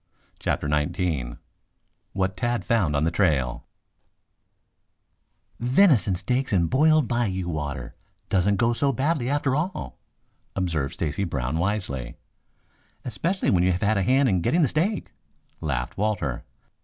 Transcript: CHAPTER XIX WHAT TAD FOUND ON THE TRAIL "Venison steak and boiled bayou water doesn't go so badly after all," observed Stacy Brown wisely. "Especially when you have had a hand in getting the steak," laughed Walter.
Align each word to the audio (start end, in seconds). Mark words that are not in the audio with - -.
CHAPTER 0.39 0.67
XIX 0.67 1.35
WHAT 2.13 2.35
TAD 2.35 2.65
FOUND 2.65 2.95
ON 2.95 3.03
THE 3.03 3.11
TRAIL 3.11 3.67
"Venison 5.59 6.15
steak 6.15 6.51
and 6.51 6.67
boiled 6.71 7.07
bayou 7.07 7.47
water 7.47 7.93
doesn't 8.27 8.55
go 8.55 8.73
so 8.73 8.91
badly 8.91 9.29
after 9.29 9.55
all," 9.55 9.99
observed 10.55 10.95
Stacy 10.95 11.23
Brown 11.23 11.59
wisely. 11.59 12.17
"Especially 13.05 13.51
when 13.51 13.61
you 13.61 13.71
have 13.73 13.83
had 13.83 13.97
a 13.97 14.01
hand 14.01 14.27
in 14.27 14.41
getting 14.41 14.63
the 14.63 14.67
steak," 14.67 15.13
laughed 15.59 15.99
Walter. 15.99 16.45